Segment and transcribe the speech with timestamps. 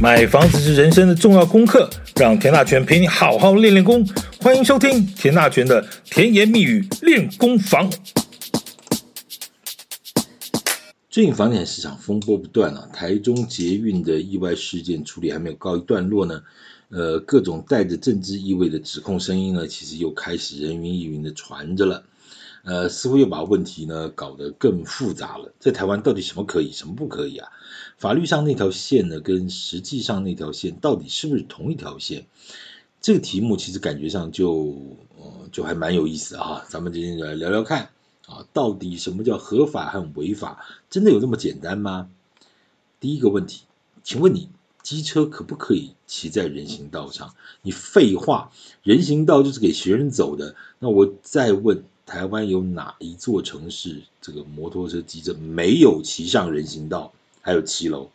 [0.00, 4.02] 买房子是人生的重要功课，让田大全陪你好好练练功。
[4.40, 7.90] 欢迎收听田大全的甜言蜜语练功房。
[11.10, 16.42] 最近房地产市场风波不断啊，台中捷运的意外事件处理还没有告一段落呢，
[16.88, 22.04] 呃，各种带着政治意味的指控声音呢，其实又开始人云亦云的传着了，
[22.64, 25.52] 呃，似乎又把问题呢搞得更复杂了。
[25.58, 27.48] 在台湾到底什么可以，什么不可以啊？
[28.00, 32.24] 法律上那条线呢，跟实际上那条线到底是不是同一条线？
[33.02, 34.74] 这个题目其实感觉上就
[35.18, 36.64] 呃就还蛮有意思啊。
[36.66, 37.90] 咱们今天就来聊聊看
[38.26, 40.64] 啊，到底什么叫合法和违法？
[40.88, 42.08] 真的有这么简单吗？
[43.00, 43.64] 第一个问题，
[44.02, 44.48] 请问你
[44.82, 47.34] 机车可不可以骑在人行道上？
[47.60, 48.50] 你废话，
[48.82, 50.56] 人行道就是给行人走的。
[50.78, 57.12] 那我再问，台湾有哪一座城市这个摩托车、机车没有骑上人行道？
[57.42, 58.10] 还有七楼，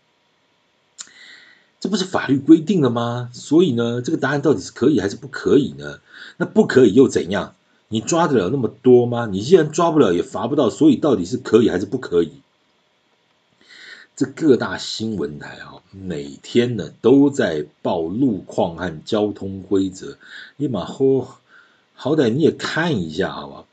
[1.80, 3.30] 这不是法律规定了吗？
[3.34, 6.00] 所以呢，这个答案到底是可以还是不可以呢？
[6.38, 7.56] 那不可以又怎样？
[7.88, 9.28] 你抓得了那么多吗？
[9.32, 12.32] 你既然抓不了，也罚不到，所以到底是可以还是不可以？
[14.16, 20.18] 这各大新闻台啊，每天呢都在报路况和交通规则，
[20.56, 21.28] 你马后
[21.94, 23.68] 好歹你也看一下，好不好？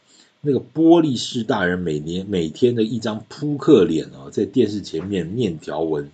[0.44, 6.10] 那个玻璃市大人每年每天的一张扑克脸哦，在电视前面念条文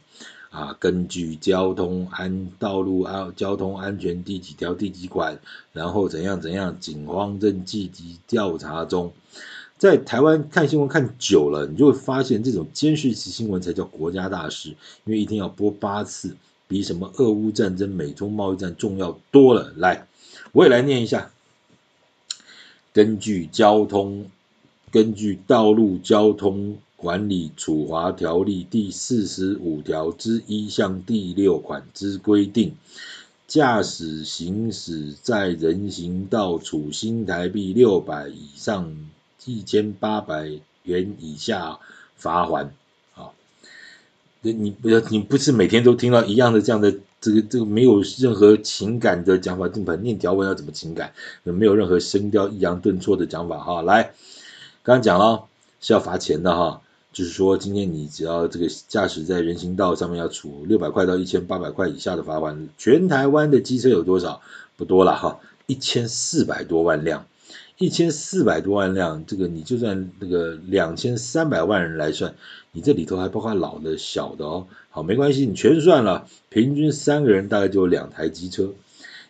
[0.50, 5.38] 啊，根据交通安道路安交通安全第几条第几款，
[5.72, 9.10] 然后怎样怎样，警方正积极调查中。
[9.78, 14.68] 在台湾看新闻看久了，你就会发现这种监视器新闻才叫国家大事，
[15.06, 19.72] 因为一天要播八次，比什么俄乌战争、美中贸易战重要多了。
[19.76, 20.06] 来，
[20.52, 21.30] 我也来念一下。
[22.92, 24.30] 根据交通，
[24.90, 32.74] 根据道路交通管理处罚条例第四十五条之一项第六款之规定，
[33.46, 38.96] 驾驶行驶在人行道处新台币六百以上
[39.44, 40.50] 一千八百
[40.82, 41.78] 元以下
[42.16, 42.68] 罚锾。
[43.12, 43.34] 好，
[44.40, 46.94] 你不要，你不是每天都听到一样的这样的。
[47.20, 51.12] 这个这个没有任何情感的讲法，这本念条文要怎么情感？
[51.42, 53.82] 没有任何声调抑扬顿挫的讲法哈。
[53.82, 54.12] 来，
[54.82, 55.44] 刚刚讲了
[55.80, 56.80] 是要罚钱的哈，
[57.12, 62.68] 就是说今天你只要这个驾驶在人行道上面要处六百块到一千八百块以下的罚款。
[62.78, 64.40] 全台湾的机车有多少？
[64.76, 67.26] 不多了哈，一千四百多万辆，
[67.80, 72.34] 一千四百多万辆，这个你就算那个两千三百万人来算。
[72.72, 74.66] 你这里头还包括老的、小的哦。
[74.90, 78.74] 好，没关系，你全算了，平均三个人大概就有两台机车。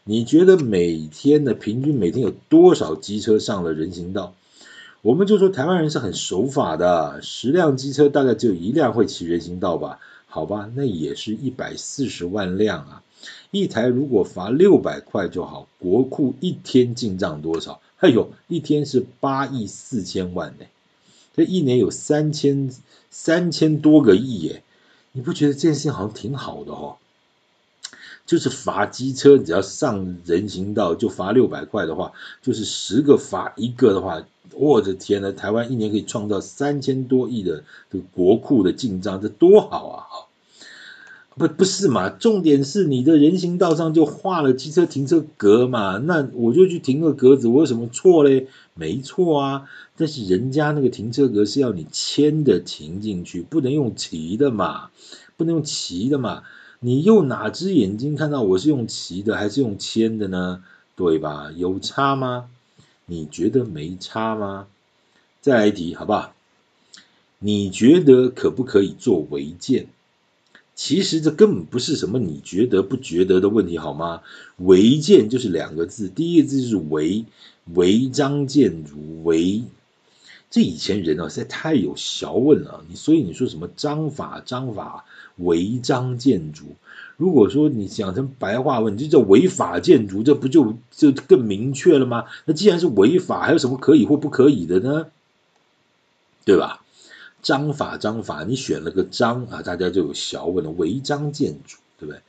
[0.04, 4.34] 你觉得每天的平均每天有多少机车上了人行道？
[5.02, 9.98] 我们就说台湾人是很守法的，十辆机车大概只有一辆会骑人行道吧？
[10.26, 13.02] 好吧，那也是一百四十万辆啊。
[13.50, 17.82] 一台如果罚六百块就好，国库一天进账多少？
[17.98, 20.66] 哎呦，一天是八亿四千万呢。
[21.34, 22.72] 这一年有三千
[23.10, 24.62] 三千多个亿耶，
[25.12, 26.96] 你不觉得这件事情好像挺好的哦？
[28.26, 34.22] 就是罚机车，只要上人行道就罚六百块的话，就是十个罚一个的话，
[34.52, 39.98] 我的天呐，台湾一年可以创造三千多亿的这个国库的进账，这多好啊！
[41.38, 42.10] 不不是嘛？
[42.10, 48.48] 重点是你的人行道上就画了机车停车格嘛，那我就去停个格子，我有什么错嘞？
[48.74, 49.64] 没错啊，
[49.96, 54.90] 但是人家那个停车格是要你牵的停进去，不能用骑的嘛，
[55.36, 56.42] 不能用骑的嘛。
[56.80, 60.62] 你用哪只眼睛看到我是用骑的还是用牵的呢？
[60.96, 61.50] 对吧？
[61.56, 62.50] 有差吗？
[63.06, 64.66] 你觉得没差吗？
[65.40, 66.34] 再来一题好不好？
[67.40, 69.86] 你觉得可不可以做违建？
[70.78, 74.22] 其实这根本不是什么你觉得不觉得的问题，好吗？
[74.58, 77.24] 违建就是两个字，第一个字就是违，
[77.74, 79.64] 违章建筑，违。
[80.50, 85.04] 这以前人啊实在太有学问了，你所以你说什么章法章法
[85.38, 86.66] 违章建筑，
[87.16, 92.26] 如果说你讲成白话文，就叫违法建筑，这不就就更明确了吗？
[92.44, 95.08] 那既然是违法，还有什么可以或不可以的呢？
[96.44, 96.84] 对吧？
[97.40, 100.70] 章法章法，你选了个章啊，大家就有学问了。
[100.70, 102.20] 违章建筑，对不对？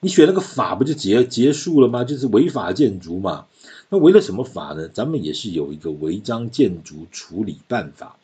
[0.00, 2.04] 你选了个法，不就结结束了吗？
[2.04, 3.46] 就是违法建筑嘛。
[3.88, 4.88] 那违了什么法呢？
[4.88, 8.16] 咱们也是有一个违章建筑处理办法。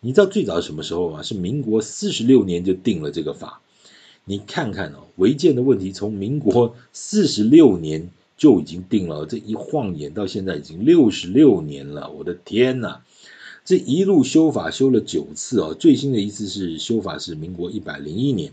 [0.00, 1.22] 你知道最早什么时候吗？
[1.22, 3.60] 是民国四十六年就定了这个法。
[4.24, 12.10] 你看看哦，违建的问题从民国四十六年就已经定了，这一晃眼到现在已经六十六年了。
[12.10, 13.00] 我的天呐！
[13.64, 18.52] 这一路修法修了九次哦，最新的一次是修法是民国一百零一年。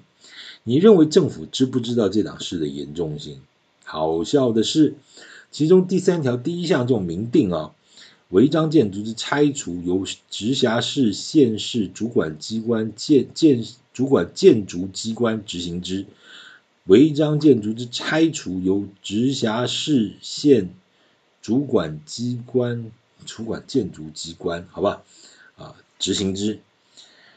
[0.63, 3.41] 你认为政府知不知道这档事的严重性？
[3.83, 4.95] 好笑的是，
[5.51, 7.73] 其中第三条第一项这种明定啊，
[8.29, 16.05] 违章建筑之拆除由直辖市、县市主管机关建建主管建筑机关执行之。
[16.85, 20.69] 违章建筑之拆除由直辖市、县
[21.41, 22.91] 主管机关
[23.25, 25.03] 主管建筑机关，好吧？
[25.57, 26.59] 啊，执行之。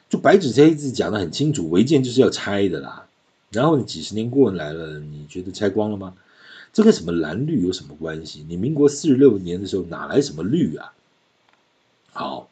[0.08, 3.06] 就白纸黑字讲得很清楚，违建就是要拆的啦。
[3.50, 6.14] 然后你几十年过来了，你觉得拆光了吗？
[6.72, 8.44] 这跟什么蓝绿有什么关系？
[8.48, 10.92] 你民国四十六年的时候哪来什么绿啊？
[12.12, 12.48] 好，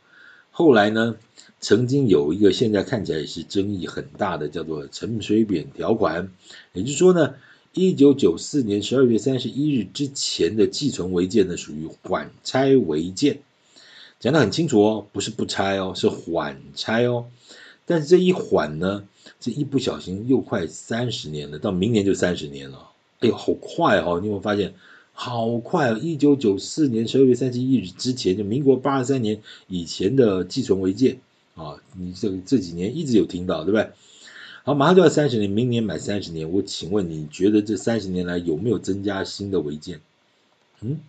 [0.50, 1.17] 后来呢，
[1.61, 6.32] 曾经有一个现在看起来也是争议很大的，叫做陈水扁条款，
[6.73, 7.34] 也就是说呢，
[7.74, 13.40] 一九九四年十二月三十一日之前的寄存违建呢，属于缓拆违建，
[14.20, 17.26] 讲得很清楚哦，不是不拆哦，是缓拆哦。
[17.86, 19.04] 但是这一缓呢，
[19.40, 22.90] 这一不小心又快三十年了，到明年就三十年了。
[23.20, 24.19] 哎呦，好快哦！
[24.20, 24.74] 你有没有发现，
[25.12, 25.98] 好快哦！
[25.98, 31.20] 一九九四年十二月三十一日之前，就民国八十三年以前的寄存违建
[31.54, 33.90] 啊，你这这几年一直有听到，对不对？
[34.64, 40.00] 好，马上就要三十年，明年满三十年，我请问你觉得这三十年来有没有增加新的违建？
[40.80, 41.00] 嗯？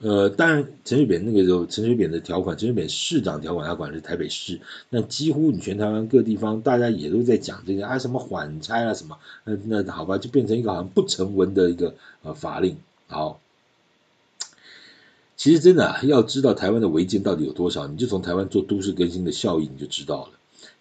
[0.00, 4.60] 呃，当然，陈水扁那个时候，陈水扁的条款，陈水扁市长条款，他管的是台北市。
[4.90, 12.76] 那几乎你全台湾各地方，大家也都在讲这个啊，什么缓拆啊，什么，那那好吧，就变成一个好像不成文的一个呃法令。
[13.06, 13.40] 好，
[15.36, 20.32] 其实真的，要知道台湾的违建到底有多少，你就从台湾做都市更新的效益，你就知道了。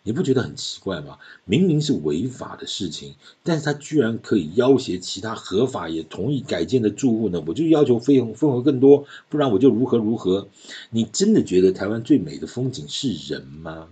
[0.03, 1.19] 你不觉得很奇怪吗？
[1.45, 7.44] 明明是违法的事情，但是他居然可以要挟其他合法也同意改建的住户呢？
[7.45, 10.48] 我就要求费用分回更多，不然我就如何如何。
[10.89, 13.89] 你真的觉得台湾最美的风景是人吗？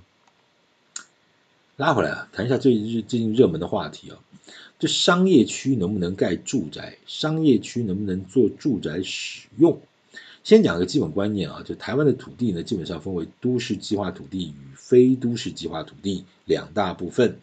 [1.75, 4.19] 拉回来啊，谈一下最近最近热门的话题啊，
[4.79, 6.97] 这商业区能不能盖住宅？
[7.05, 9.79] 商业区能不能做住宅使用？
[10.49, 17.37] 先讲个基本观念啊，就台湾的土地呢，基本上分为都市计划土地与非都市计划土地两大部分。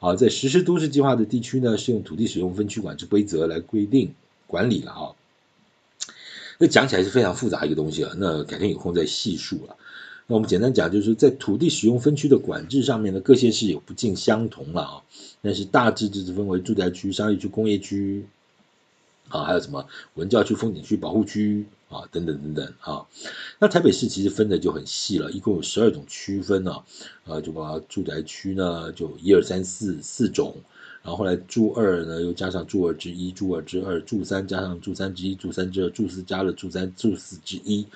[0.00, 4.12] 好，在实施都市计划的地区呢，是用土地使用分区管制规则来规定
[4.48, 5.14] 管理了啊。
[6.58, 9.76] 那讲起来是非常复杂一个东西啊，那改天有空再细述了。
[10.26, 15.02] 那我们简单讲，就是在土地使用分区的管制上面呢，各县市有不尽相同了啊，
[15.42, 18.26] 但是大致就是分为住宅区、商业区、工业区。
[19.28, 23.06] 啊，还有什么文教区、风景区、保护区啊，等等等等啊。
[23.58, 26.82] 那台北市其实分的就很细了，一共有十二种区分啊，
[27.26, 30.56] 啊，就把住宅区呢就一二三四四种，
[31.02, 37.86] 然后后来住二呢又加上住二之一、住二之二，住三加上住三之一、住三之二，住四加了住三、住四之一。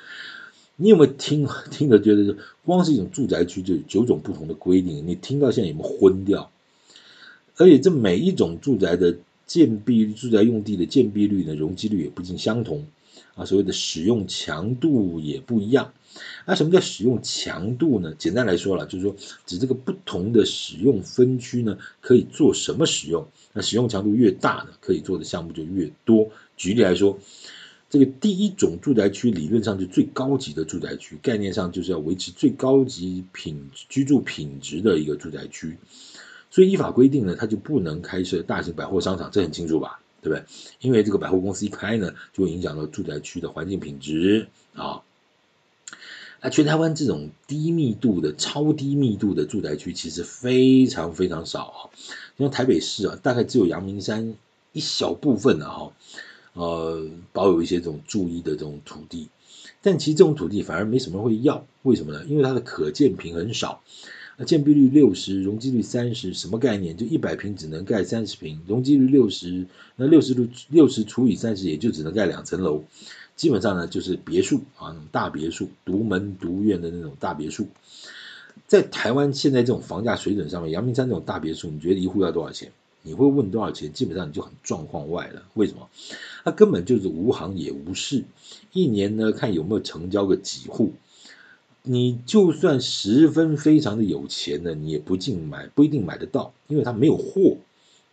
[0.77, 5.07] 你有没有听听着觉得，光是一种住宅区就有九种不同的规定？
[5.07, 6.51] 你听到现在有没有昏掉？
[7.57, 9.17] 而且这每一种住宅的。
[9.53, 12.87] 建蔽住宅用地的建蔽率呢，容积率也不尽相同
[13.35, 15.93] 啊，所谓的使用强度也不一样。
[16.47, 18.15] 那什么叫使用强度呢？
[18.19, 19.15] 简单来说了，就是说
[19.45, 23.29] 指这个不同的使用分区呢，可以做什么使用？
[23.53, 26.31] 那使用强度越大呢，可以做的项目就越多。
[26.57, 27.19] 举例来说，
[27.91, 35.77] 这个第一种住宅区理论上就最高级的住宅区，概念上就是要维持最高级品居住品质的一个住宅区。
[36.53, 40.01] 所以依法规定呢，它就不能开设大型百货商场，这很清楚吧？
[40.21, 40.45] 对不对？
[40.81, 45.01] 因为这个百货公司一开呢，就会影响到住宅区的环境品质啊。
[46.43, 51.81] 那全台湾这种低密度的、超低密度的住宅区，其实非常非常少啊。
[52.37, 54.35] 因为台北市啊，大概只有阳明山
[54.73, 55.93] 一小部分的哈，
[56.53, 59.31] 呃，保有一些这种住意的这种土地，
[59.81, 62.25] 但其实这种土地反而没什么会要，为什么呢？
[62.27, 63.81] 因为它的可建坪很少。
[64.37, 66.97] 那建蔽率六十，容积率三十，什么概念？
[66.97, 72.85] 就一百平只能盖三十平，容积率六十，那六十度六十除以三十，也就只能盖两层楼。
[73.37, 77.67] 基本上呢，就是别墅啊，那种大别墅，独门独院的那种大别墅。
[78.67, 82.73] 在台湾现在这种房价水准上面，阳明山这种大别墅，你觉得一户要多少钱？
[83.03, 83.93] 你会问多少钱？
[83.93, 85.43] 基本上你就很状况外了。
[85.55, 85.89] 为什么？
[86.45, 88.25] 它根本就是无行也无市，
[88.73, 90.93] 一年呢看有没有成交个几户。
[91.85, 97.57] 你就算十分非常的有钱呢，你也不尽买，不一定买得到，因为它没有货，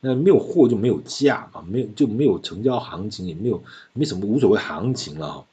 [0.01, 3.61] 那没有货就没有价嘛，没有就没有成交行情，也没有
[3.93, 5.45] 没什么无所谓行情了。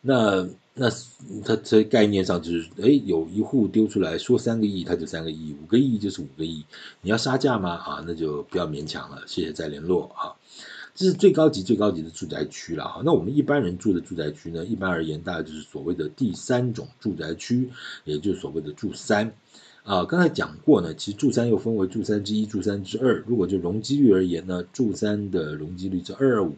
[0.00, 0.90] 那那
[1.44, 6.64] 它这概念上就是，哎，有一户丢出来说三个亿，它就三个亿，五个亿就是五个亿，
[7.02, 7.72] 你要杀价吗？
[7.72, 10.32] 啊，那就不要勉强了，谢谢再联络啊。
[10.94, 13.02] 这是最高级最高级的住宅区了哈。
[13.04, 17.68] 那我们一般人住的住宅区呢，一般而言大概就是所谓的第三种住宅区，
[18.04, 19.32] 也就是所谓的住三。
[19.82, 23.22] 啊，刚才讲过呢，其实住三又分为住三之一、住三之二。
[23.26, 26.56] 如果就容积率而言呢，住三的容积率是二二五，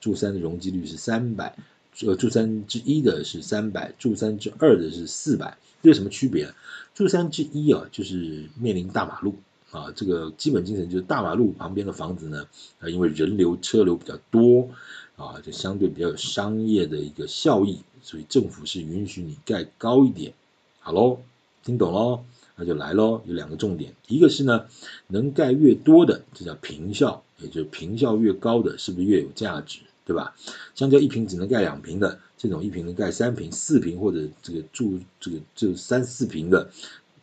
[0.00, 1.56] 住三的容积率是三百，
[2.02, 5.58] 呃，住三之一的是三百，住三之二的是四百。
[5.82, 6.52] 这有什么区别？
[6.94, 9.36] 住三之一啊，就是面临大马路
[9.70, 12.46] 啊，这个基本精神就是大马路旁边的房子呢，
[12.80, 14.68] 啊，因为人流车流比较多
[15.16, 20.32] 啊，就相对比较有商业的一个效益，所以政府是允许你盖高一点。
[20.80, 21.20] 好喽，
[21.62, 22.24] 听懂喽？
[22.56, 24.66] 那就来喽，有两个重点，一个是呢，
[25.06, 30.34] 能盖越多的，这叫坪效，也就是坪效越高的，是不是越有价值，对吧？
[30.74, 36.68] 相较一坪只能盖两坪的，这种一坪能盖三坪、四坪或者这个住这个就三四坪的，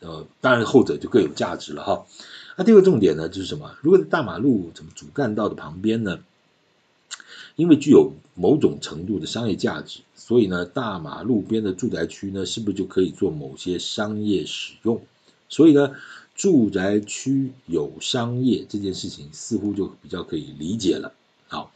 [0.06, 2.06] 呃，当然后者就更有价值了哈。
[2.56, 3.76] 那第二个重点呢，就是什么？
[3.82, 6.20] 如果在大马路怎么主干道的旁边呢？
[7.56, 15.02] 因为具有某种程度的商业价值，所以呢，大马路边的住宅区呢，是不是就可以做某些商业使用？
[15.48, 15.96] 所以呢，
[16.36, 21.14] 住宅区有商业这件事情似乎就比较可以理解了。
[21.48, 21.72] 好，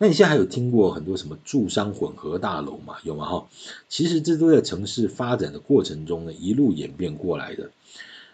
[0.00, 2.96] 那你现在还有听过很多什么住商混合大楼吗？
[3.02, 3.26] 有吗？
[3.26, 3.46] 哈，
[3.88, 7.70] 其实这都在城市发展的过程中呢，一路演变过来的。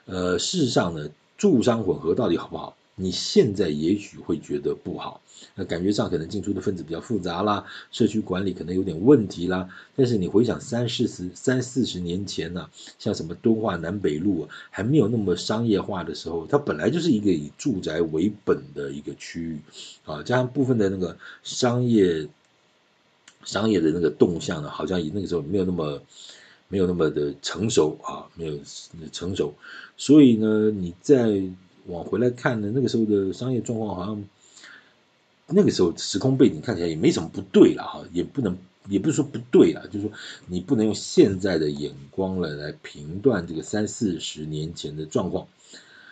[0.04, 2.76] 呃，事实上呢，住商混合到底好不好？
[2.96, 5.20] 你现在也许会觉得不好，
[5.56, 9.68] 那感觉上可能进出的分子比较复杂啦，社区管理可能有点问题啦。
[9.96, 19.58] 但是你回想三四十、三四十年前呢、像什么敦化南北路啊，还没有那么商业化的时候，它本来就是一个以住宅为本的一个区域
[20.04, 22.28] 啊，加上部分的那个商业、
[23.44, 26.00] 商业的那个动向呢，好像以那个时候没有那么
[26.68, 28.56] 没有那么的成熟啊，没有
[29.10, 29.52] 成熟，
[29.96, 31.42] 所以呢，你在。
[31.86, 34.24] 往回来看呢，那个时候的商业状况好像，
[35.46, 38.56] 那个时候时空背景看起来也没什么不对了哈，也不能，
[38.88, 40.12] 也不是说不对了，就是说
[40.46, 45.46] 你不能用现在的眼光了来评断这个三四十年前的状况。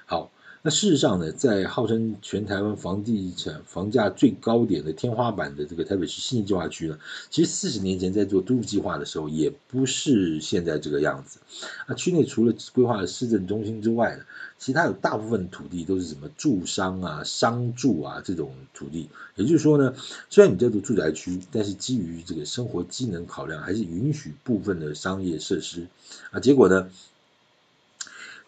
[0.07, 0.31] 好。
[0.65, 6.97] 那事实上呢，在号称全台湾房地产房价最高点的天花板的这个台北市信义计划区呢，
[7.31, 11.41] 其实四十年前在做都市计划的时候，也不是现在这个样子。
[11.89, 14.23] 那区内除了规划了市政中心之外呢，
[14.57, 19.09] 其他有大部分土地都是什么住商啊、商住啊这种土地。
[19.35, 19.97] 也就是说呢，
[20.31, 25.89] 虽然你叫做住宅区，但是基于这个生活机能考量，还是允许部分的商业设施。
[26.31, 26.89] 啊，结果呢？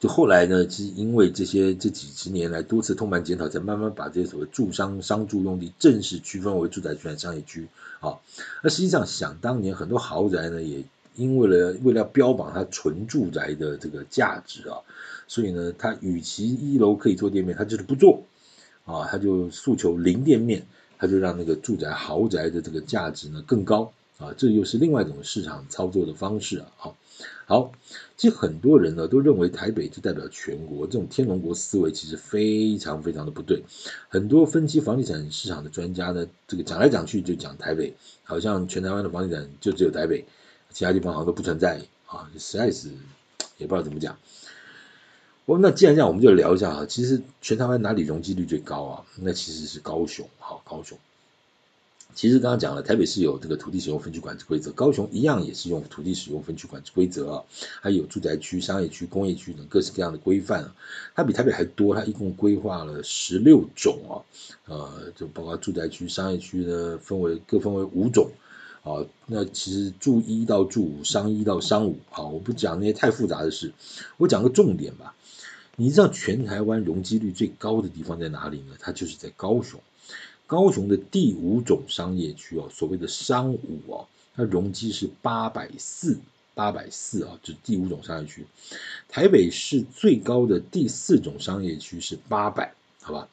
[0.09, 7.67] 后来呢，是因为这些这几十年来多次通盘检讨，才慢慢把这些所谓住商商住用地正式区分为住宅区和商业区。
[8.01, 8.19] 啊，
[8.63, 10.85] 那实际上想当年很多豪宅呢，也
[11.17, 14.77] 因为了为了标榜它纯住宅的这个价值啊，
[15.27, 18.23] 所以呢，它与其一楼可以做店面，它就是不做
[18.85, 20.67] 啊，它就诉求零店面，
[20.99, 26.97] 它就让那个住宅豪宅的这个价值呢更高啊，这又是另外一种市场操作的方式啊，好。
[27.47, 27.73] 好，
[28.17, 33.63] 其实很多人呢都认为台北就代表全国，这种天龙国思维其实非常非常的不对。
[34.09, 40.25] 很多分析房地产市场的专家呢，这个讲来讲去就讲台北，好像全台湾的房地产就只有台北，
[40.71, 42.89] 其他地方好像都不存在啊，实在是
[43.59, 44.17] 也不知道怎么讲。
[45.45, 49.05] 我那既然这样，我们就聊一下啊，其实全台湾哪里容积率最高啊？
[49.17, 50.99] 那其实是高雄，好，高雄。
[52.15, 57.45] 其实刚刚讲了，台北市有这个土地使用分区管制规则，高雄一样也是用土地使用分区管制规则啊，
[57.81, 60.75] 还有住宅区、商业区、工业区等各式各样的规范啊，
[61.15, 64.23] 它比台北还多，它一共规划了十六种啊，
[64.67, 68.31] 呃，就包括住宅区、商业区呢，分为各分为五种
[68.85, 73.73] 啊，那其实住一到住五，商一到商五，好，我不讲那些太复杂的事，
[74.19, 75.17] 我讲个重点吧，
[75.75, 78.77] 你知道全台湾容积率最高的地方在哪里呢？
[78.79, 79.81] 它就是在高雄。
[80.55, 84.07] 高雄的第五种商业区哦，所谓的商五哦，
[84.37, 86.17] 它容积是八百四，
[86.55, 88.47] 八百四啊，就是第五种商业区。
[89.09, 93.29] 台北市最高的第四种商业区是八百，好吧？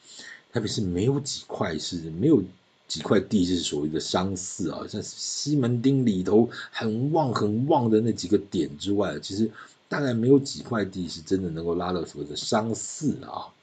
[0.51, 2.41] 台北市没有几块是没有
[2.87, 9.47] 几块地是所谓的商四啊，像西门町里头很旺很旺的那几个点之外，其实
[9.87, 13.53] 大概没有几块地是真的能够拉到所谓的商四啊。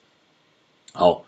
[0.93, 1.25] 好，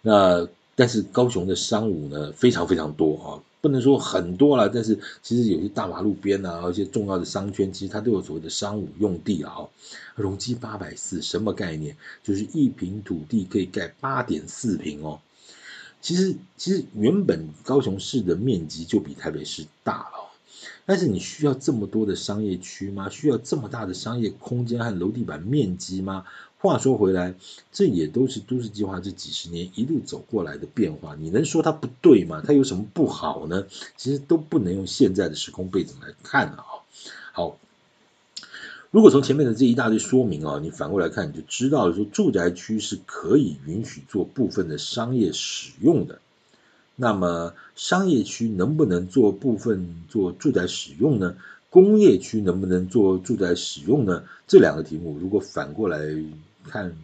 [0.00, 0.48] 那。
[0.78, 3.26] 但是高雄的商务呢，非常非常多啊，
[3.60, 9.56] 不能说很多了，但是其实有些大马路边啊，一些重要的商圈，其实它都有所谓的商务用地啊。
[10.14, 11.96] 容积八百四，什么概念？
[12.22, 15.18] 就是一坪土地可以盖八点四坪哦。
[16.00, 20.30] 其实其实原本高雄市的面积就比台北市大了，
[20.86, 23.08] 但是你需要这么多的商业区吗？
[23.08, 26.24] 需要这么大的商业空间和楼地板面积吗？
[26.60, 27.34] 话说回来，
[27.70, 31.14] 这也都是都市计划这几十年一路走过来的变化。
[31.14, 32.42] 你能说它不对吗？
[32.44, 33.66] 它有什么不好呢？
[33.96, 36.64] 其实都不能用现在的时空背景来看啊。
[37.32, 37.56] 好，
[38.90, 46.18] 如果从前面的这一大堆说明啊，你反过来看，你就知道了，说住宅区是可以允许做部分的商业使用的。
[46.96, 51.36] 那么商业区能不能做部分做住宅使用呢？
[51.70, 54.24] 工业区能不能做住宅使用呢？
[54.48, 56.00] 这两个题目如果反过来
[56.68, 56.96] 看，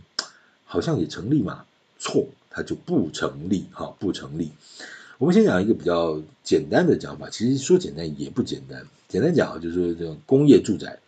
[0.64, 1.64] 好像也成立嘛？
[1.98, 4.50] 错，它就不成立，哈，不成立。
[5.18, 8.86] 我们先讲一个比较简单的讲法，其实说简单也不简单。
[9.08, 10.98] 简单讲就是这种工业住宅。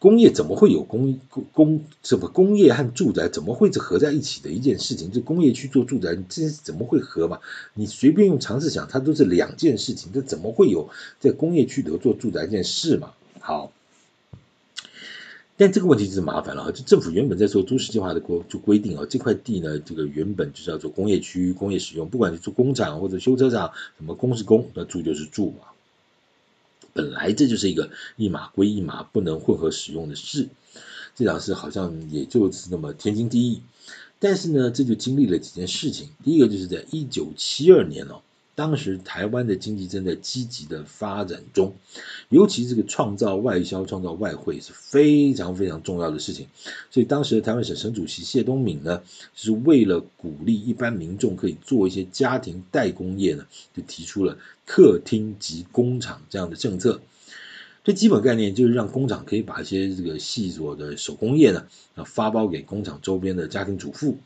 [0.00, 5.10] 工业怎么会有工工工什么工业和住宅怎么会是合在一起的一件事情？
[5.10, 7.40] 就工业区做住宅，这怎么会合嘛？
[7.74, 10.88] 你随便用常识想，它都是两件事情，这怎么会有
[11.18, 13.12] 在工业区里做住宅一件事嘛？
[13.40, 13.72] 好，
[15.60, 25.66] 但这个问题就是麻烦了啊，就政府原本在做都市计划的规就规定啊，这块地呢，这个原本就是要做工业区、工业使用，不管是做工厂或者修车厂，什么工是工，那住就是住嘛。
[26.92, 30.48] 本来这就是一个一码归一码，不能混合使用的事，
[31.16, 33.60] 这档事好像也就是那么天经地义。
[34.20, 36.10] 但是呢，这就经历了几件事情。
[36.22, 38.22] 第一个就是在一九七二年哦。
[38.58, 41.76] 当时台湾的经济正在积极的发展中，
[42.28, 46.48] 尤其这个创造外销、创造外汇是非常非常重要的事情。
[46.90, 49.00] 所以当时的台湾省省主席谢东闵呢，
[49.32, 53.46] 就是为了鼓励一般民众可以做一些家庭代工业呢，
[53.76, 54.36] 就提出了
[54.66, 57.00] 客厅及工厂这样的政策。
[57.84, 64.18] 这基本概念就是让工厂可以把一些这个细琐的手工业呢，啊发包给工厂周边的家庭主妇。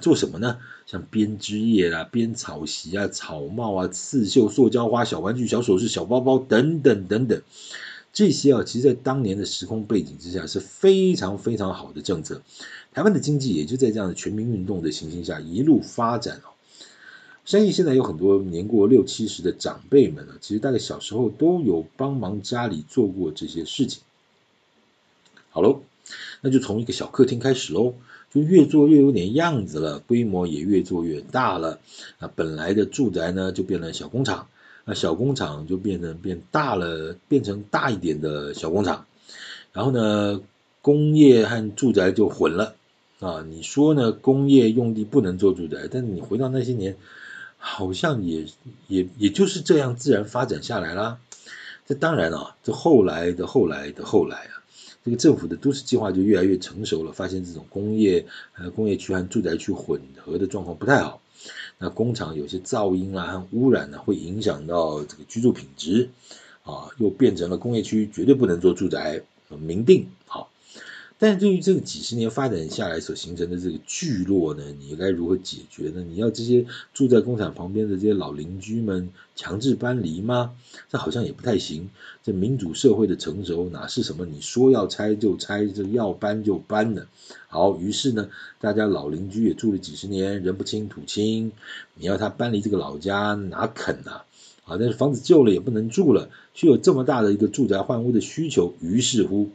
[0.00, 0.58] 做什么呢？
[0.86, 7.42] 像编织业啦、编草席啊、草帽啊、刺绣、塑胶花、小玩具、小首饰、小包包等等等等，
[8.12, 12.42] 这些啊，其实，在当年的时空背景之下，是非常非常好的政策。
[12.94, 16.54] 台湾的经济也就在这样的全民运动的情形下一路发展哦。
[17.44, 24.02] 相信现在有很多年过六七十的长辈们呢，其实大概小时候都有帮忙家里做过这些事情。
[25.50, 25.82] 好喽，
[26.40, 27.94] 那就从一个小客厅开始喽。
[28.32, 31.78] 就越做越有点样子了，规模也越做越大了。
[32.18, 34.48] 啊本来的住宅呢，就变成小工厂，
[34.84, 39.06] 那小工厂就变成变大了，变成大一点的小工厂。
[39.72, 40.40] 然后呢，
[40.82, 42.74] 工业和住宅就混了
[43.20, 43.44] 啊。
[43.48, 44.12] 你说呢？
[44.12, 46.96] 工业用地不能做住宅，但你回到那些年，
[47.58, 48.46] 好像也
[48.88, 51.18] 也也就是这样自然发展下来啦。
[51.86, 54.55] 这当然啊，这后来的后来的后来啊。
[55.06, 61.22] 这个政府的都市计划就越来越成熟了，发现这种工业呃工业区和住宅区混合的状况不太好，
[61.78, 66.10] 那工厂有些噪音啊和污染呢，会影响到这个居住品质
[66.64, 70.50] 啊，又变成了工业区绝对不能做住宅，明定好。
[71.18, 76.04] 但是对于这个几十年发展下来所形成的这个聚落呢，你该如何解决呢？
[76.06, 80.54] 你要这些住在工厂旁边的这些老邻居们强制搬离吗？
[80.90, 81.88] 这好像也不太行。
[82.22, 87.06] 这民主社会的成熟哪是什么你说要拆就拆，这要搬就搬的。
[87.48, 88.28] 好，于是呢，
[88.60, 91.50] 大家老邻居也住了几十年，人不亲土亲，
[91.94, 94.20] 你要他搬离这个老家哪肯呐？
[94.66, 99.48] 啊，但是房子旧了也不能住了，却有这么大的一个住宅换屋的需求，于是乎，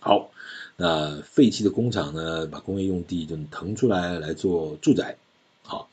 [0.00, 0.30] 好。
[0.76, 5.16] 那废弃的工厂呢，把工业用地就腾出来来做住宅，
[5.62, 5.88] 好，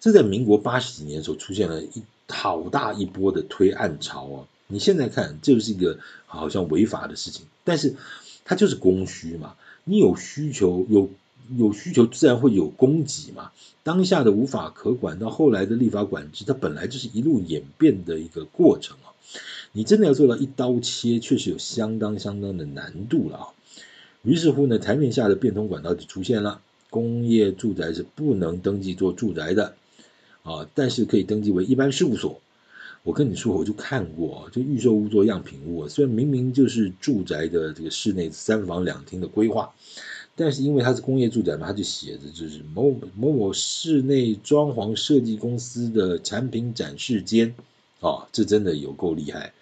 [0.00, 4.48] 这在民国八十几年的时候出现了一好大一波的推案潮啊！
[4.68, 7.94] 你现在看，这就是一个好像违法的事情，但是
[8.44, 11.10] 它就是供需嘛，你有需求，有
[11.56, 13.52] 有需求，自然会有供给嘛。
[13.84, 19.14] 当下的无法可管，到后来的立法管制，它本来就是一路演变的一个过程啊！
[19.70, 23.46] 你真的要做到一刀切，确实有相当相当的难度了啊！
[24.26, 26.60] 于是乎呢，台面下的变通管道就出现了。
[26.90, 29.74] 工业住宅是不能登记做住宅的
[30.42, 32.40] 啊，但是可以登记为一般事务所。
[33.04, 39.72] 我跟你说，我就看过，就预售屋做样品屋，虽然明明就是住宅的这个室内三房两厅的规划，
[40.34, 47.54] 但是因为它是工业住宅嘛，它就写着就是某某某室内装潢设计公司的产品展示间
[48.00, 49.52] 啊，这真的有够厉害。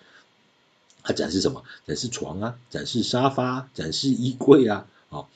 [1.05, 1.63] 它展示什么？
[1.87, 5.27] 展示床啊，展示沙发，展示衣柜啊，啊，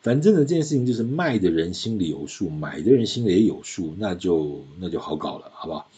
[0.00, 5.90] 反正呢，这件事情就是卖的人心里有数，买的人心里也有数，那就那就好搞了，好不好？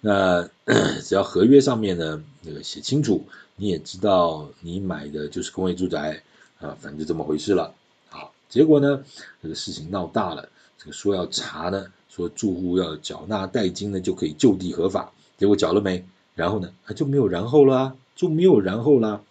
[0.00, 0.48] 那
[1.04, 3.22] 只要合约上面呢，那个写清楚，
[3.56, 6.22] 你也知道你买的就是公寓住宅
[6.58, 7.74] 啊，反正就这么回事了。
[8.08, 9.04] 好，结果呢，
[9.42, 16.04] 这个事情闹大了，这个说要查呢，说住户要缴纳代金呢，就可以就地合法，结果缴了没？
[16.34, 17.96] 然后呢，就没有然后了啊。
[18.14, 19.22] 就没有然后啦。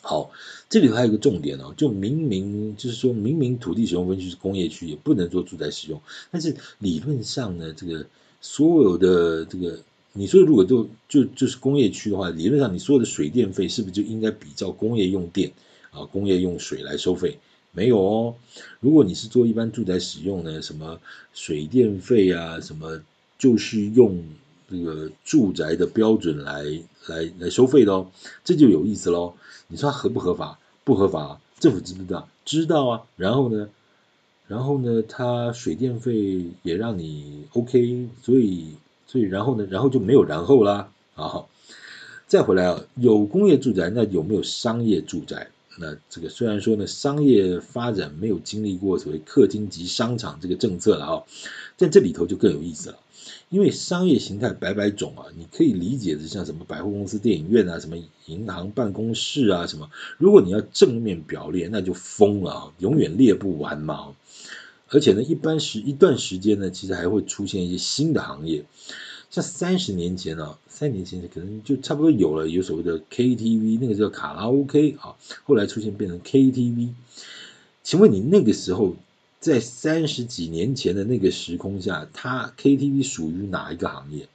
[0.00, 0.30] 好，
[0.70, 8.06] 这里头还有一个重点哦，就明明就是说明明土地使用分区是工业区，也不能做住宅使用，但是理论上呢，这个
[8.40, 9.80] 所有的这个，
[10.12, 15.52] 你说如果就就就是工业区的话，理论上你所有的水电费是不是就应该比照工业用电
[15.90, 17.38] 啊、工业用水来收费？
[17.72, 18.34] 没有哦，
[18.80, 21.00] 如果你是做一般住宅使用呢，什么
[21.34, 23.02] 水电费啊，什么
[23.36, 24.24] 就是用
[24.70, 26.64] 这个住宅的标准来
[27.06, 28.10] 来来收费的哦，
[28.44, 29.34] 这就有意思喽。
[29.68, 30.58] 你说它合不合法？
[30.84, 32.28] 不合法，政府知不知道？
[32.44, 33.02] 知道啊。
[33.16, 33.68] 然后呢，
[34.46, 38.74] 然后呢，它水电费也让你 OK，所以
[39.06, 40.90] 所以然后呢，然后就没有然后啦。
[41.14, 41.48] 好，
[42.26, 45.50] 再回来啊，有工业住宅，那有没有商业住宅？
[45.80, 51.22] 那这个虽然说呢，商业发展没有经历过所谓客厅级商场这个政策了啊，
[51.76, 52.98] 在这里头就更有意思了，
[53.48, 64.14] 因为商业形态百百种啊，你可以理解的像什么百货公司、电影院啊，什么银行办公室啊，什么，如果你要正面表列，那就疯了啊，永远列不完嘛。
[64.90, 68.64] 而且呢，一般时一段时间呢，其实还会出现一些新的行业。
[69.30, 76.94] 像三十年前啊，三年前可能就差不多有了，有所谓的 KTV，那个叫卡拉 OK 啊，后来出现变成 KTV。
[77.82, 78.96] 请问你那个时候
[79.48, 84.28] 在三十几年前的那个时空下，它 KTV 属于哪一个行业？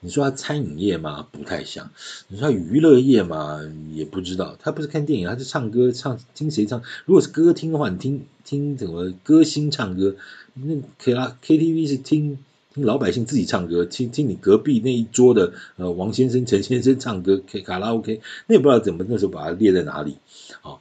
[0.00, 1.26] 你说它餐饮业吗？
[1.30, 1.90] 不太像。
[2.28, 3.60] 你说它娱乐业吗？
[3.92, 4.56] 也不知道。
[4.60, 6.82] 它不是看电影，它是唱歌，唱听谁唱？
[7.06, 10.16] 如果是歌厅的话，你听听怎么歌星唱歌？
[10.54, 12.38] 那 K 拉 KTV 是听。
[12.72, 20.18] 听老百姓自己唱歌，听听你隔壁那一桌的呃王先生、陈先生唱歌，K 卡拉 OK，那也不知道怎么那时候把它列在哪里。
[20.60, 20.80] 好，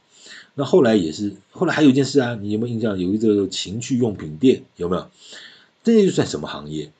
[0.60, 3.00] 那后来也是，后来还有一件事啊，你有没有印象？
[3.00, 5.08] 有一个情趣用品店，有没有？
[5.86, 6.92] 这就算什么行业？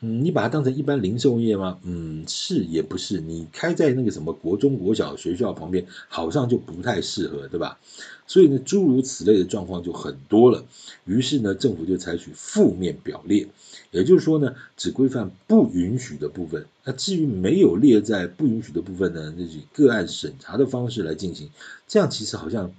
[0.00, 1.78] 嗯，你把它当成一般零售业吗？
[1.84, 3.20] 嗯，是也不是。
[3.20, 7.78] 你开在那个什么国中、国小学校旁边，好像就不太适合，对吧？
[8.26, 10.64] 所以呢，诸如此类的状况就很多了。
[11.04, 13.46] 于是呢，政府就采取负面表列。
[13.92, 16.66] 也就是说呢，只规范不允许的部分。
[16.82, 21.50] 那至于没有列在不允许的部分呢，那就以个案审查的方式来进行。
[21.86, 22.72] 这样其实好像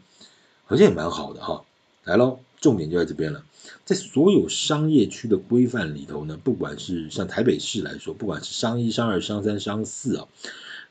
[0.66, 1.64] 好像也蛮好的哈。
[2.04, 3.44] 来喽，重点就在这边了。
[3.84, 10.28] 在所有商业区的规范里头呢，不管是像台北市来说，不管是商一、商二、商三、商四啊，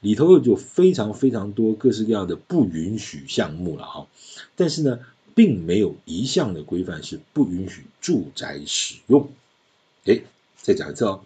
[0.01, 4.07] 里头就非常非常多各式各样的不允许项目了哈。
[4.57, 5.01] 但是呢，
[5.35, 9.29] 并没有一项的规范是不允许住宅使用。
[10.05, 10.21] 哎，
[10.57, 11.25] 再讲一次哦，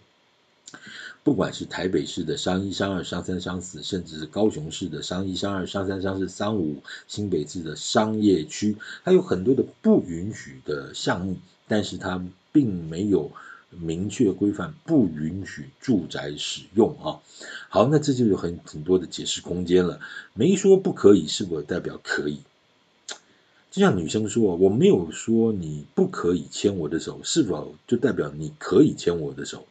[1.29, 11.37] 不管是台北市的商一、商二、商三、商四，甚至是高雄市的商一、商二、商三、商四、商五，新北市的商业区，它有很多的不允许的项目，
[11.67, 13.31] 但是它并没有
[13.69, 17.21] 明确规范不允许住宅使用啊。
[17.69, 19.99] 好，那这就有很很多的解释空间了。
[20.33, 22.39] 没说不可以，是否代表可以？
[23.69, 29.67] 就像女生说，我没有说你不可以牵我的手，是否就代表你可以牵我的手？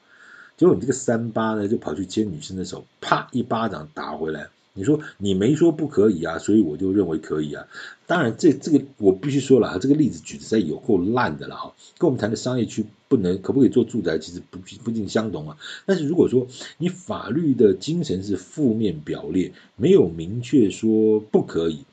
[0.58, 4.48] 结果你这个三八呢，就跑去牵女生的手，啪一巴掌打回来。
[4.74, 7.66] 你说你没说不可以啊，所以我就认为可以啊。
[8.06, 11.72] 当然这，这个我必须说了，这个例子举的在有够烂的了哈。
[11.96, 15.56] 跟我们谈的商业区不能可不可以做住宅，其实不不尽相同啊。
[15.86, 21.84] 但是如果说你法律的精神是负面表列，没有明确说不可以。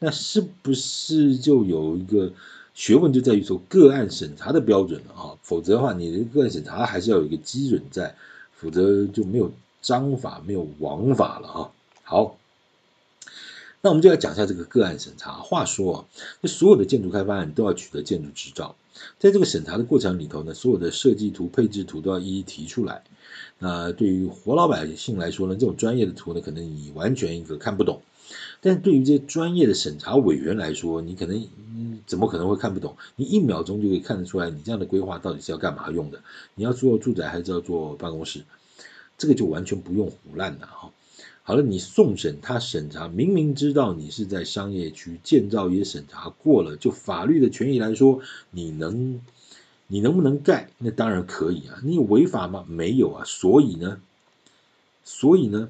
[0.00, 2.32] 那是不是就有一个
[2.74, 5.38] 学问，就在于说个案审查的标准了啊？
[5.42, 8.16] 否则的话，你的个案审查还是要有一个基准在，
[8.52, 11.70] 否则就没有章法，没有王法了啊。
[12.02, 12.36] 好，
[13.80, 15.34] 那我们就来讲一下这个个案审查。
[15.34, 16.04] 话说啊，
[16.40, 18.74] 那所有的建筑开发案都要取得建筑执照，
[19.20, 23.04] 在这个审查的过程里头呢，所有的设计图、配置图都要一一提出来。
[23.60, 28.02] 那对于活老百姓来说呢，这种专业的图呢，可能你完全一个看不懂。
[28.66, 31.46] 但对于这些专业的审查委员来说，你可能、
[32.06, 32.96] 怎么可能会看不懂？
[33.14, 36.22] 你一秒钟就可以看得出来，你这样的规划到底是要干嘛用的？
[36.54, 38.42] 你要做住宅还是要做办公室？
[39.18, 40.90] 这个就完全不用唬烂的哈。
[41.42, 49.20] 好了，你送审他审查，明明知道你是在商业区建造也审查过了，就法律的权益来说，你能
[49.88, 50.70] 你能不能盖？
[50.78, 51.80] 那当然可以啊。
[51.84, 52.64] 你有违法吗？
[52.66, 53.24] 没有啊。
[53.26, 54.00] 所以呢，
[55.04, 55.68] 所以呢？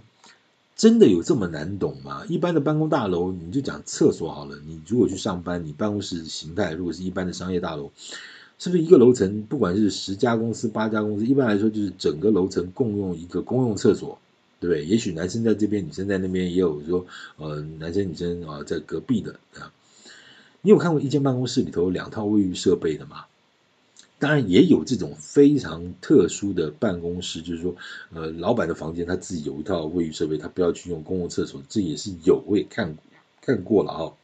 [0.76, 2.24] 真的有这么难懂吗？
[2.28, 4.58] 一般的办公大楼，你就讲厕所好了。
[4.66, 7.92] 你如果去上班，你办公室形态如果是一般的商业大楼，
[8.58, 14.18] 是不是一个楼层，不管是十家公司、八家公司，一般来说就是整个楼层共用一个公用厕所，
[14.58, 14.84] 对不对？
[14.84, 17.06] 也许男生在这边，女生在那边，也有说
[17.36, 19.72] 呃男生女生啊在隔壁的啊。
[20.60, 23.26] 你有看过一间办公室里头有两套卫浴设备的吗？
[24.24, 27.76] 当然也有这种非常特殊的办公室，就是说，
[28.14, 33.04] 呃，老板的房间他自己有一套卫浴设备，他不要去用公共厕所，这也是有，我也看过。
[33.42, 34.14] 看过了哈。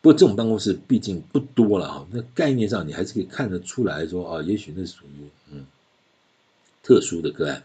[0.00, 5.66] 不过这种办公室毕竟不多了哈，那概念上你还是可以看得出来说啊，也许那是属于嗯
[6.84, 7.64] 特殊的个案。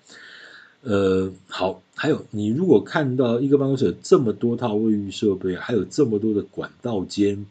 [0.82, 7.46] 呃，好，还有你如果看到一个办公室有这么多套卫浴设备，还有这么多的管道间，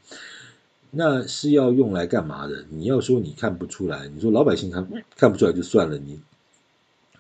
[0.97, 2.65] 那是要用来干嘛的？
[2.71, 6.21] 你要说你看不出来，你说老百姓看看不出来就算了，你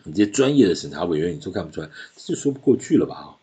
[0.04, 3.36] 你这些专业的审查委员你说看不出来，这就说不过去了吧？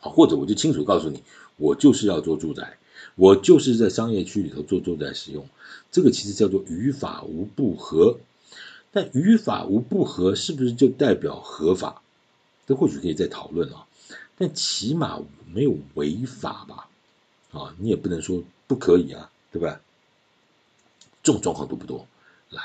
[0.00, 1.22] 啊，或者我就清楚告诉你，
[1.58, 2.78] 我就是要做住宅，
[3.16, 5.46] 我就是在商业区里头做住宅使用，
[5.92, 8.18] 这个其实叫做于法无不合。
[8.92, 12.02] 但于法无不合，是不是就代表合法？
[12.66, 13.86] 这或许可以再讨论啊。
[14.38, 15.20] 但起码
[15.52, 16.88] 没有违法吧？
[17.52, 19.80] 啊，你也不能说不可以啊，对吧？
[21.24, 22.06] 这种状况多不多？
[22.50, 22.62] 来，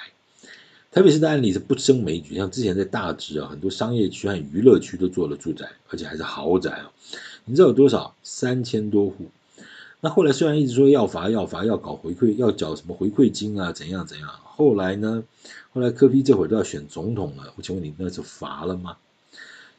[0.92, 6.92] 台北市的案例是不胜枚举，像之前在大直啊，很多商业区和娱乐区都做了住宅，而且还是豪宅啊。
[7.46, 8.16] 你知道有多少？
[8.22, 9.32] 三千多户。
[10.00, 15.24] 那后来虽然一直说要罚要罚要搞回馈要缴什么回馈金啊怎样怎样，后来呢？
[15.74, 18.98] 后来柯 P 这会儿都要选总统了，我请问你那是罚了吗？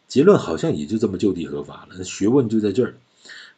[0.09, 2.95] 结论好像也就这么就地合法了，学问就在这儿。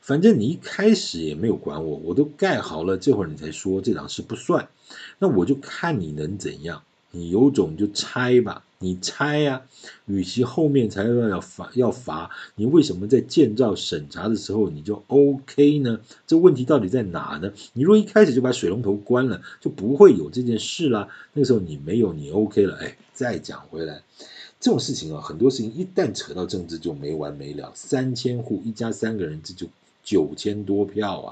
[0.08, 4.70] 反正你一开始也没有管我，我都盖好了，这会儿你才说这档事不算，
[5.18, 6.82] 那我就看你能怎样。
[7.10, 9.64] 你有种就拆吧，你拆呀、
[10.06, 16.00] 与其后面才要要罚要罚，你为什么在建造审查的时候你就 OK 呢？
[16.26, 17.52] 这问题到底在哪呢？
[17.74, 21.08] 你若一开始就把水龙头关了，就不会有这件事啦。
[21.34, 24.02] 那个时候你没有你 OK 了，哎，再讲回来，
[24.58, 27.72] 这种事情啊，很多事情一旦扯到政治就没完没了。
[27.74, 29.66] 三千户一家三个人，这就
[30.08, 31.28] 九千多票啊！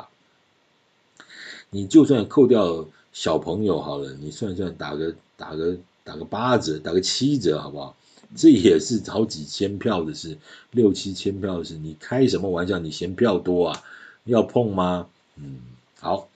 [1.71, 5.15] 你就算扣掉小朋友好了，你算算打个。
[5.39, 7.95] 打个打个八折，打个七折，好不好？
[8.35, 10.39] 这也是好几千票的事，
[10.71, 12.79] 六七千票的事，你开什么玩笑？
[12.79, 13.83] 你嫌票多啊？
[14.25, 15.11] 要碰吗？
[15.37, 15.59] 嗯，
[16.01, 16.31] 好。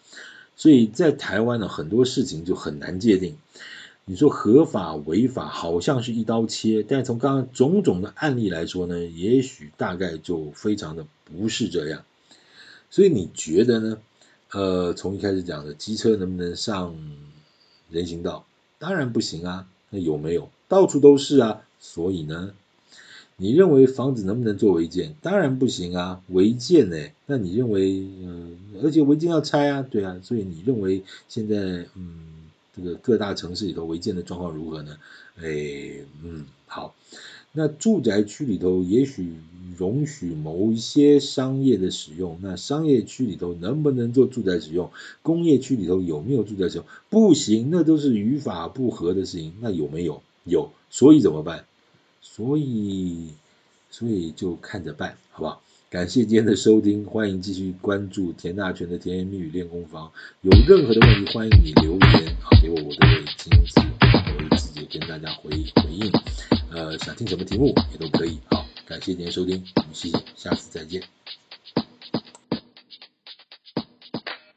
[0.55, 3.39] 所以在台湾呢，很多事情就很难界定。
[4.05, 12.05] 你说合法违法，好像是一刀切，但从刚刚种种的案例来说呢，也许大概就非常的不是这样。
[12.91, 13.99] 所以你觉得呢？
[14.53, 16.97] 呃，从一开始讲的机车能不能上
[17.89, 18.45] 人行道？
[18.81, 20.51] 当然不行啊，那有没有？
[20.67, 22.53] 到处都是啊，所以呢，
[23.37, 25.15] 你认为房子能不能做违建？
[25.23, 26.97] 当然不行啊，违建呢？
[27.27, 34.97] 那你认为，嗯、而且违建要拆啊，对啊，所以你认为现在，嗯，这个各大城市里头违建的状况如何呢？
[35.37, 36.93] 哎，嗯，好。
[37.53, 39.33] 那住宅区里头也许
[39.77, 44.91] 容许某一些商业的使用，那商业区里头能不能做住宅使用？
[45.23, 46.85] 工业区里头有没有住宅使用？
[47.09, 49.55] 不行，那都是与法不合的事情。
[49.61, 50.23] 那有没有？
[50.45, 51.65] 有，所以怎么办？
[52.23, 53.31] 所以，
[53.91, 55.63] 所以就看着办，好不好？
[55.91, 60.13] 感谢今天的收听，欢迎继续关注田大权的甜言蜜语练功房。
[60.43, 63.53] 有任何的问题，欢迎你留言啊，给我，我都会亲
[64.41, 66.13] 自我会直接跟大家回回应。
[66.71, 68.39] 呃，想听什么题目也都可以。
[68.51, 71.03] 好，感谢您的收听，我们谢谢，下次再见。